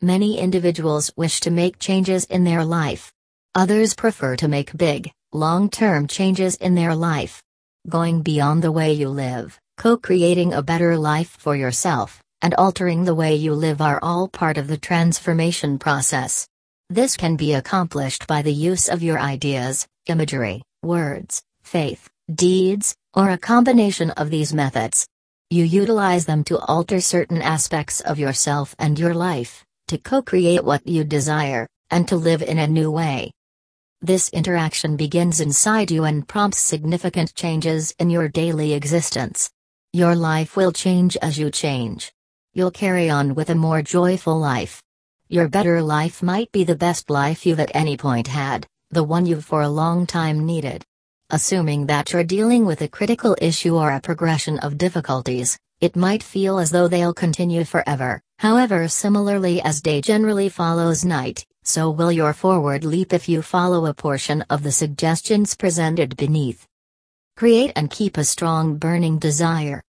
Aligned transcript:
Many 0.00 0.38
individuals 0.38 1.10
wish 1.16 1.40
to 1.40 1.50
make 1.50 1.80
changes 1.80 2.24
in 2.26 2.44
their 2.44 2.64
life. 2.64 3.12
Others 3.56 3.94
prefer 3.94 4.36
to 4.36 4.46
make 4.46 4.76
big, 4.76 5.10
long 5.32 5.68
term 5.68 6.06
changes 6.06 6.54
in 6.54 6.76
their 6.76 6.94
life. 6.94 7.42
Going 7.88 8.22
beyond 8.22 8.62
the 8.62 8.70
way 8.70 8.92
you 8.92 9.08
live, 9.08 9.58
co 9.76 9.96
creating 9.96 10.52
a 10.52 10.62
better 10.62 10.96
life 10.96 11.30
for 11.40 11.56
yourself, 11.56 12.22
and 12.40 12.54
altering 12.54 13.02
the 13.02 13.14
way 13.14 13.34
you 13.34 13.54
live 13.54 13.80
are 13.80 13.98
all 14.00 14.28
part 14.28 14.56
of 14.56 14.68
the 14.68 14.78
transformation 14.78 15.80
process. 15.80 16.46
This 16.88 17.16
can 17.16 17.34
be 17.34 17.54
accomplished 17.54 18.28
by 18.28 18.42
the 18.42 18.54
use 18.54 18.88
of 18.88 19.02
your 19.02 19.18
ideas, 19.18 19.84
imagery, 20.06 20.62
words, 20.80 21.42
faith, 21.62 22.08
deeds, 22.32 22.94
or 23.14 23.30
a 23.30 23.36
combination 23.36 24.12
of 24.12 24.30
these 24.30 24.54
methods. 24.54 25.08
You 25.50 25.64
utilize 25.64 26.26
them 26.26 26.44
to 26.44 26.58
alter 26.58 27.00
certain 27.00 27.42
aspects 27.42 28.00
of 28.00 28.20
yourself 28.20 28.76
and 28.78 28.96
your 28.96 29.14
life 29.14 29.64
to 29.88 29.98
co 29.98 30.22
create 30.22 30.64
what 30.64 30.86
you 30.86 31.04
desire, 31.04 31.66
and 31.90 32.06
to 32.08 32.16
live 32.16 32.42
in 32.42 32.58
a 32.58 32.66
new 32.66 32.90
way. 32.90 33.32
This 34.00 34.28
interaction 34.28 34.96
begins 34.96 35.40
inside 35.40 35.90
you 35.90 36.04
and 36.04 36.28
prompts 36.28 36.58
significant 36.58 37.34
changes 37.34 37.92
in 37.98 38.10
your 38.10 38.28
daily 38.28 38.74
existence. 38.74 39.50
Your 39.92 40.14
life 40.14 40.56
will 40.56 40.70
change 40.70 41.16
as 41.16 41.38
you 41.38 41.50
change. 41.50 42.12
You'll 42.52 42.70
carry 42.70 43.10
on 43.10 43.34
with 43.34 43.50
a 43.50 43.54
more 43.54 43.82
joyful 43.82 44.38
life. 44.38 44.82
Your 45.28 45.48
better 45.48 45.82
life 45.82 46.22
might 46.22 46.52
be 46.52 46.64
the 46.64 46.76
best 46.76 47.10
life 47.10 47.44
you've 47.44 47.60
at 47.60 47.74
any 47.74 47.96
point 47.96 48.28
had, 48.28 48.66
the 48.90 49.02
one 49.02 49.26
you've 49.26 49.44
for 49.44 49.62
a 49.62 49.68
long 49.68 50.06
time 50.06 50.46
needed. 50.46 50.84
Assuming 51.30 51.86
that 51.86 52.12
you're 52.12 52.24
dealing 52.24 52.64
with 52.64 52.82
a 52.82 52.88
critical 52.88 53.36
issue 53.40 53.76
or 53.76 53.90
a 53.90 54.00
progression 54.00 54.58
of 54.60 54.78
difficulties, 54.78 55.58
it 55.80 55.96
might 55.96 56.22
feel 56.22 56.58
as 56.58 56.70
though 56.70 56.88
they'll 56.88 57.12
continue 57.12 57.64
forever. 57.64 58.22
However, 58.38 58.86
similarly 58.86 59.60
as 59.62 59.80
day 59.80 60.00
generally 60.00 60.48
follows 60.48 61.04
night, 61.04 61.44
so 61.64 61.90
will 61.90 62.12
your 62.12 62.32
forward 62.32 62.84
leap 62.84 63.12
if 63.12 63.28
you 63.28 63.42
follow 63.42 63.86
a 63.86 63.94
portion 63.94 64.42
of 64.48 64.62
the 64.62 64.70
suggestions 64.70 65.56
presented 65.56 66.16
beneath. 66.16 66.66
Create 67.36 67.72
and 67.74 67.90
keep 67.90 68.16
a 68.16 68.24
strong 68.24 68.76
burning 68.76 69.18
desire. 69.18 69.82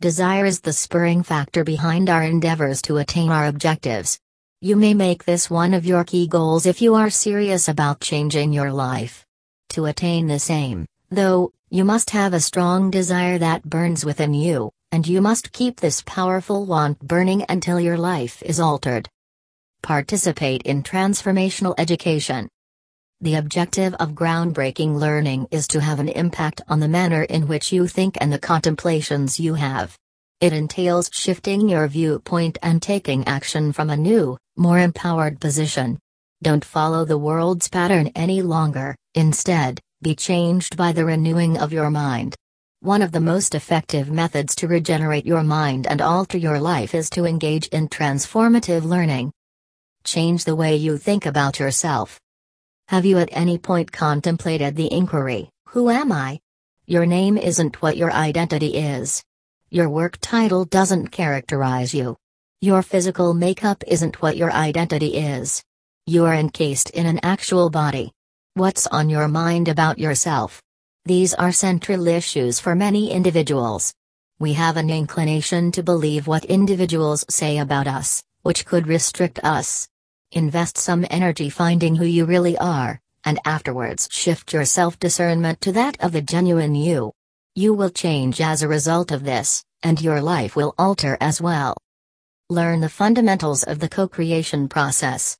Desire 0.00 0.46
is 0.46 0.60
the 0.60 0.72
spurring 0.72 1.22
factor 1.22 1.62
behind 1.62 2.08
our 2.08 2.22
endeavors 2.22 2.80
to 2.82 2.96
attain 2.96 3.30
our 3.30 3.46
objectives. 3.46 4.18
You 4.62 4.76
may 4.76 4.94
make 4.94 5.24
this 5.24 5.50
one 5.50 5.74
of 5.74 5.84
your 5.84 6.04
key 6.04 6.26
goals 6.26 6.64
if 6.64 6.80
you 6.80 6.94
are 6.94 7.10
serious 7.10 7.68
about 7.68 8.00
changing 8.00 8.52
your 8.54 8.72
life. 8.72 9.26
To 9.70 9.86
attain 9.86 10.26
this 10.26 10.48
aim, 10.48 10.86
though, 11.10 11.52
you 11.68 11.84
must 11.84 12.10
have 12.10 12.32
a 12.32 12.40
strong 12.40 12.90
desire 12.90 13.36
that 13.38 13.64
burns 13.64 14.04
within 14.04 14.32
you, 14.32 14.70
and 14.94 15.08
you 15.08 15.20
must 15.20 15.50
keep 15.50 15.80
this 15.80 16.04
powerful 16.06 16.66
want 16.66 16.96
burning 17.00 17.44
until 17.48 17.80
your 17.80 17.98
life 17.98 18.40
is 18.44 18.60
altered. 18.60 19.08
Participate 19.82 20.62
in 20.62 20.84
transformational 20.84 21.74
education. 21.78 22.48
The 23.20 23.34
objective 23.34 23.94
of 23.94 24.10
groundbreaking 24.10 24.94
learning 24.94 25.48
is 25.50 25.66
to 25.68 25.80
have 25.80 25.98
an 25.98 26.10
impact 26.10 26.60
on 26.68 26.78
the 26.78 26.86
manner 26.86 27.24
in 27.24 27.48
which 27.48 27.72
you 27.72 27.88
think 27.88 28.16
and 28.20 28.32
the 28.32 28.38
contemplations 28.38 29.40
you 29.40 29.54
have. 29.54 29.98
It 30.40 30.52
entails 30.52 31.10
shifting 31.12 31.68
your 31.68 31.88
viewpoint 31.88 32.58
and 32.62 32.80
taking 32.80 33.26
action 33.26 33.72
from 33.72 33.90
a 33.90 33.96
new, 33.96 34.38
more 34.56 34.78
empowered 34.78 35.40
position. 35.40 35.98
Don't 36.40 36.64
follow 36.64 37.04
the 37.04 37.18
world's 37.18 37.68
pattern 37.68 38.12
any 38.14 38.42
longer, 38.42 38.94
instead, 39.16 39.80
be 40.02 40.14
changed 40.14 40.76
by 40.76 40.92
the 40.92 41.04
renewing 41.04 41.58
of 41.58 41.72
your 41.72 41.90
mind. 41.90 42.36
One 42.84 43.00
of 43.00 43.12
the 43.12 43.20
most 43.20 43.54
effective 43.54 44.10
methods 44.10 44.54
to 44.56 44.68
regenerate 44.68 45.24
your 45.24 45.42
mind 45.42 45.86
and 45.86 46.02
alter 46.02 46.36
your 46.36 46.60
life 46.60 46.94
is 46.94 47.08
to 47.16 47.24
engage 47.24 47.66
in 47.68 47.88
transformative 47.88 48.84
learning. 48.84 49.32
Change 50.04 50.44
the 50.44 50.54
way 50.54 50.76
you 50.76 50.98
think 50.98 51.24
about 51.24 51.58
yourself. 51.58 52.20
Have 52.88 53.06
you 53.06 53.16
at 53.16 53.30
any 53.32 53.56
point 53.56 53.90
contemplated 53.90 54.76
the 54.76 54.92
inquiry, 54.92 55.48
Who 55.68 55.88
am 55.88 56.12
I? 56.12 56.40
Your 56.84 57.06
name 57.06 57.38
isn't 57.38 57.80
what 57.80 57.96
your 57.96 58.12
identity 58.12 58.76
is. 58.76 59.24
Your 59.70 59.88
work 59.88 60.18
title 60.20 60.66
doesn't 60.66 61.08
characterize 61.08 61.94
you. 61.94 62.18
Your 62.60 62.82
physical 62.82 63.32
makeup 63.32 63.82
isn't 63.86 64.20
what 64.20 64.36
your 64.36 64.52
identity 64.52 65.16
is. 65.16 65.62
You 66.04 66.26
are 66.26 66.34
encased 66.34 66.90
in 66.90 67.06
an 67.06 67.20
actual 67.22 67.70
body. 67.70 68.12
What's 68.52 68.86
on 68.88 69.08
your 69.08 69.26
mind 69.26 69.68
about 69.68 69.98
yourself? 69.98 70.60
These 71.06 71.34
are 71.34 71.52
central 71.52 72.08
issues 72.08 72.58
for 72.60 72.74
many 72.74 73.10
individuals. 73.10 73.92
We 74.38 74.54
have 74.54 74.78
an 74.78 74.88
inclination 74.88 75.70
to 75.72 75.82
believe 75.82 76.26
what 76.26 76.46
individuals 76.46 77.26
say 77.28 77.58
about 77.58 77.86
us, 77.86 78.22
which 78.40 78.64
could 78.64 78.86
restrict 78.86 79.38
us. 79.44 79.86
Invest 80.32 80.78
some 80.78 81.04
energy 81.10 81.50
finding 81.50 81.94
who 81.94 82.06
you 82.06 82.24
really 82.24 82.56
are, 82.56 83.02
and 83.22 83.38
afterwards 83.44 84.08
shift 84.10 84.54
your 84.54 84.64
self 84.64 84.98
discernment 84.98 85.60
to 85.60 85.72
that 85.72 86.02
of 86.02 86.12
the 86.12 86.22
genuine 86.22 86.74
you. 86.74 87.12
You 87.54 87.74
will 87.74 87.90
change 87.90 88.40
as 88.40 88.62
a 88.62 88.68
result 88.68 89.12
of 89.12 89.24
this, 89.24 89.62
and 89.82 90.00
your 90.00 90.22
life 90.22 90.56
will 90.56 90.74
alter 90.78 91.18
as 91.20 91.38
well. 91.38 91.76
Learn 92.48 92.80
the 92.80 92.88
fundamentals 92.88 93.62
of 93.62 93.78
the 93.78 93.90
co 93.90 94.08
creation 94.08 94.70
process. 94.70 95.36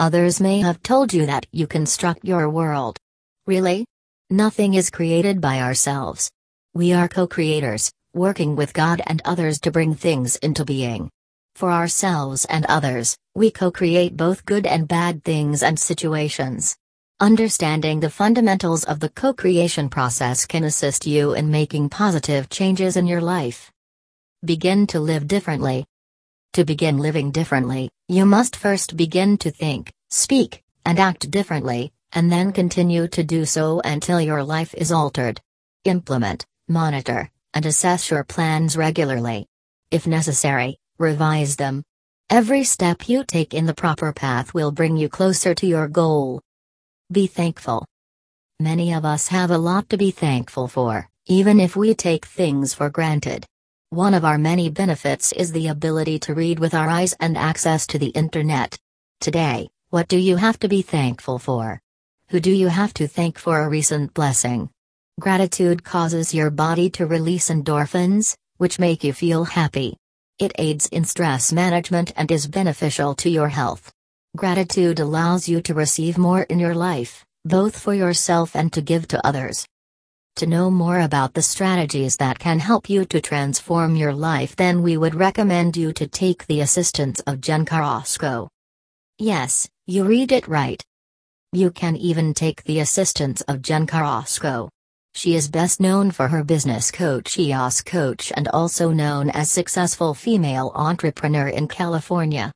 Others 0.00 0.40
may 0.40 0.58
have 0.58 0.82
told 0.82 1.14
you 1.14 1.24
that 1.26 1.46
you 1.52 1.68
construct 1.68 2.24
your 2.24 2.50
world. 2.50 2.98
Really? 3.46 3.86
Nothing 4.30 4.74
is 4.74 4.90
created 4.90 5.40
by 5.40 5.62
ourselves. 5.62 6.30
We 6.74 6.92
are 6.92 7.08
co 7.08 7.26
creators, 7.26 7.90
working 8.12 8.56
with 8.56 8.74
God 8.74 9.00
and 9.06 9.22
others 9.24 9.58
to 9.60 9.70
bring 9.70 9.94
things 9.94 10.36
into 10.36 10.66
being. 10.66 11.08
For 11.56 11.72
ourselves 11.72 12.44
and 12.44 12.66
others, 12.66 13.16
we 13.34 13.50
co 13.50 13.70
create 13.70 14.18
both 14.18 14.44
good 14.44 14.66
and 14.66 14.86
bad 14.86 15.24
things 15.24 15.62
and 15.62 15.80
situations. 15.80 16.76
Understanding 17.20 18.00
the 18.00 18.10
fundamentals 18.10 18.84
of 18.84 19.00
the 19.00 19.08
co 19.08 19.32
creation 19.32 19.88
process 19.88 20.44
can 20.44 20.64
assist 20.64 21.06
you 21.06 21.32
in 21.32 21.50
making 21.50 21.88
positive 21.88 22.50
changes 22.50 22.98
in 22.98 23.06
your 23.06 23.22
life. 23.22 23.72
Begin 24.44 24.86
to 24.88 25.00
live 25.00 25.26
differently. 25.26 25.86
To 26.52 26.66
begin 26.66 26.98
living 26.98 27.30
differently, 27.30 27.88
you 28.08 28.26
must 28.26 28.56
first 28.56 28.94
begin 28.94 29.38
to 29.38 29.50
think, 29.50 29.90
speak, 30.10 30.62
and 30.84 30.98
act 30.98 31.30
differently, 31.30 31.92
and 32.12 32.30
then 32.30 32.52
continue 32.52 33.08
to 33.08 33.22
do 33.22 33.44
so 33.44 33.80
until 33.84 34.20
your 34.20 34.42
life 34.42 34.74
is 34.74 34.92
altered. 34.92 35.40
Implement, 35.84 36.44
monitor, 36.68 37.30
and 37.54 37.66
assess 37.66 38.10
your 38.10 38.24
plans 38.24 38.76
regularly. 38.76 39.46
If 39.90 40.06
necessary, 40.06 40.78
revise 40.98 41.56
them. 41.56 41.82
Every 42.30 42.64
step 42.64 43.08
you 43.08 43.24
take 43.24 43.54
in 43.54 43.66
the 43.66 43.74
proper 43.74 44.12
path 44.12 44.52
will 44.52 44.70
bring 44.70 44.96
you 44.96 45.08
closer 45.08 45.54
to 45.54 45.66
your 45.66 45.88
goal. 45.88 46.40
Be 47.10 47.26
thankful. 47.26 47.86
Many 48.60 48.92
of 48.92 49.04
us 49.04 49.28
have 49.28 49.50
a 49.50 49.58
lot 49.58 49.88
to 49.88 49.96
be 49.96 50.10
thankful 50.10 50.68
for, 50.68 51.08
even 51.26 51.60
if 51.60 51.76
we 51.76 51.94
take 51.94 52.26
things 52.26 52.74
for 52.74 52.90
granted. 52.90 53.46
One 53.90 54.12
of 54.12 54.26
our 54.26 54.36
many 54.36 54.68
benefits 54.68 55.32
is 55.32 55.52
the 55.52 55.68
ability 55.68 56.18
to 56.20 56.34
read 56.34 56.58
with 56.58 56.74
our 56.74 56.88
eyes 56.88 57.14
and 57.20 57.38
access 57.38 57.86
to 57.86 57.98
the 57.98 58.08
internet. 58.08 58.76
Today, 59.20 59.70
what 59.88 60.08
do 60.08 60.18
you 60.18 60.36
have 60.36 60.58
to 60.60 60.68
be 60.68 60.82
thankful 60.82 61.38
for? 61.38 61.80
Who 62.30 62.40
do 62.40 62.52
you 62.52 62.68
have 62.68 62.92
to 62.94 63.08
thank 63.08 63.38
for 63.38 63.62
a 63.62 63.68
recent 63.70 64.12
blessing? 64.12 64.68
Gratitude 65.18 65.82
causes 65.82 66.34
your 66.34 66.50
body 66.50 66.90
to 66.90 67.06
release 67.06 67.48
endorphins, 67.48 68.36
which 68.58 68.78
make 68.78 69.02
you 69.02 69.14
feel 69.14 69.44
happy. 69.44 69.96
It 70.38 70.52
aids 70.58 70.88
in 70.88 71.04
stress 71.04 71.54
management 71.54 72.12
and 72.16 72.30
is 72.30 72.46
beneficial 72.46 73.14
to 73.14 73.30
your 73.30 73.48
health. 73.48 73.90
Gratitude 74.36 75.00
allows 75.00 75.48
you 75.48 75.62
to 75.62 75.72
receive 75.72 76.18
more 76.18 76.42
in 76.42 76.58
your 76.58 76.74
life, 76.74 77.24
both 77.46 77.78
for 77.78 77.94
yourself 77.94 78.54
and 78.54 78.70
to 78.74 78.82
give 78.82 79.08
to 79.08 79.26
others. 79.26 79.66
To 80.36 80.46
know 80.46 80.70
more 80.70 81.00
about 81.00 81.32
the 81.32 81.40
strategies 81.40 82.16
that 82.16 82.38
can 82.38 82.58
help 82.58 82.90
you 82.90 83.06
to 83.06 83.22
transform 83.22 83.96
your 83.96 84.12
life, 84.12 84.54
then 84.54 84.82
we 84.82 84.98
would 84.98 85.14
recommend 85.14 85.78
you 85.78 85.94
to 85.94 86.06
take 86.06 86.46
the 86.46 86.60
assistance 86.60 87.20
of 87.20 87.40
Jenn 87.40 87.64
Carrasco. 87.64 88.50
Yes, 89.16 89.66
you 89.86 90.04
read 90.04 90.30
it 90.30 90.46
right. 90.46 90.84
You 91.52 91.70
can 91.70 91.96
even 91.96 92.34
take 92.34 92.64
the 92.64 92.80
assistance 92.80 93.40
of 93.48 93.62
Jenn 93.62 93.86
Carrasco. 93.86 94.68
She 95.14 95.34
is 95.34 95.48
best 95.48 95.80
known 95.80 96.10
for 96.10 96.28
her 96.28 96.44
business 96.44 96.90
coach 96.90 97.38
EOS 97.38 97.80
Coach 97.80 98.30
and 98.36 98.48
also 98.48 98.90
known 98.92 99.30
as 99.30 99.50
Successful 99.50 100.12
Female 100.12 100.70
Entrepreneur 100.74 101.48
in 101.48 101.66
California. 101.66 102.46